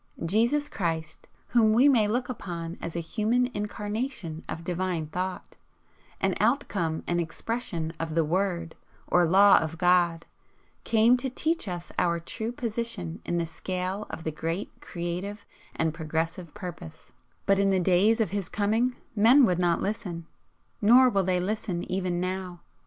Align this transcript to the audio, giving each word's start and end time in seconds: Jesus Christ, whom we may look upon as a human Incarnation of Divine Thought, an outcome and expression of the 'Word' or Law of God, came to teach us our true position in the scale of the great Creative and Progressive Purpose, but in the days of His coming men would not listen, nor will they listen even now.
Jesus 0.25 0.67
Christ, 0.67 1.27
whom 1.49 1.73
we 1.73 1.87
may 1.87 2.07
look 2.07 2.27
upon 2.27 2.75
as 2.81 2.95
a 2.95 2.99
human 3.01 3.51
Incarnation 3.53 4.43
of 4.49 4.63
Divine 4.63 5.05
Thought, 5.05 5.57
an 6.19 6.33
outcome 6.39 7.03
and 7.05 7.21
expression 7.21 7.93
of 7.99 8.15
the 8.15 8.25
'Word' 8.25 8.73
or 9.05 9.25
Law 9.27 9.59
of 9.59 9.77
God, 9.77 10.25
came 10.83 11.17
to 11.17 11.29
teach 11.29 11.67
us 11.67 11.91
our 11.99 12.19
true 12.19 12.51
position 12.51 13.21
in 13.25 13.37
the 13.37 13.45
scale 13.45 14.07
of 14.09 14.23
the 14.23 14.31
great 14.31 14.71
Creative 14.81 15.45
and 15.75 15.93
Progressive 15.93 16.51
Purpose, 16.55 17.11
but 17.45 17.59
in 17.59 17.69
the 17.69 17.79
days 17.79 18.19
of 18.19 18.31
His 18.31 18.49
coming 18.49 18.95
men 19.15 19.45
would 19.45 19.59
not 19.59 19.83
listen, 19.83 20.25
nor 20.81 21.11
will 21.11 21.23
they 21.23 21.39
listen 21.39 21.83
even 21.91 22.19
now. 22.19 22.61